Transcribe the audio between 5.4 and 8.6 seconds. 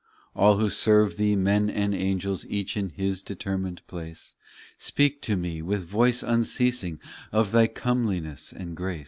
with voice unceasing, Of Thy comeliness